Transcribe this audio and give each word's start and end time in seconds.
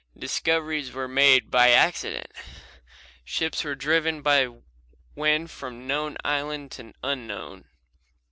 Discoveries 0.17 0.91
were 0.93 1.07
made 1.07 1.51
by 1.51 1.69
accident. 1.69 2.31
Ships 3.23 3.63
were 3.63 3.75
driven 3.75 4.23
by 4.23 4.45
the 4.45 4.63
wind 5.13 5.51
from 5.51 5.85
known 5.85 6.17
island 6.25 6.71
to 6.71 6.93
unknown. 7.03 7.65